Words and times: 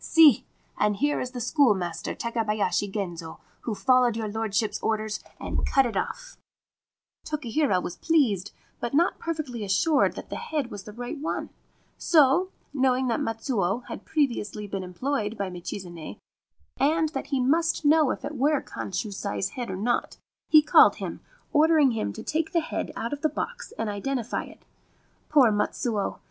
See! 0.03 0.47
And 0.79 0.95
here 0.95 1.19
is 1.19 1.29
the 1.29 1.39
schoolmaster 1.39 2.15
Take 2.15 2.33
bayashi 2.33 2.91
Genzo, 2.91 3.37
who 3.61 3.75
followed 3.75 4.17
your 4.17 4.27
lordship's 4.27 4.81
orders 4.81 5.19
and 5.39 5.63
cut 5.63 5.85
it 5.85 5.95
off/ 5.95 6.37
Tokihira 7.23 7.83
was 7.83 7.97
pleased, 7.97 8.51
but 8.79 8.95
not 8.95 9.19
perfectly 9.19 9.63
assured 9.63 10.15
that 10.15 10.31
the 10.31 10.37
head 10.37 10.71
was 10.71 10.85
the 10.85 10.91
right 10.91 11.19
one: 11.19 11.51
so, 11.99 12.49
knowing 12.73 13.09
that 13.09 13.19
Matsuo 13.19 13.83
had 13.89 14.03
previously 14.03 14.65
been 14.65 14.83
employed 14.83 15.37
by 15.37 15.51
Michizane, 15.51 16.17
and 16.79 17.09
that 17.09 17.27
he 17.27 17.39
must 17.39 17.85
know 17.85 18.09
if 18.09 18.25
it 18.25 18.35
were 18.35 18.59
Kanshusai's 18.59 19.49
head 19.49 19.69
or 19.69 19.75
not, 19.77 20.17
he 20.49 20.63
called 20.63 20.95
him, 20.95 21.19
ordering 21.53 21.91
him 21.91 22.11
to 22.13 22.23
take 22.23 22.53
the 22.53 22.61
head 22.61 22.91
out 22.95 23.13
of 23.13 23.21
the 23.21 23.29
box 23.29 23.71
and 23.77 23.87
identify 23.87 24.45
it. 24.45 24.65
Poor 25.29 25.51
Matsuo 25.51 26.17